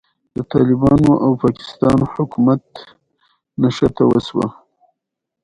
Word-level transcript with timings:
ته 0.33 0.41
په 0.49 0.59
وخت 1.41 1.57
ځان 1.79 1.97
راورسوه 3.97 4.47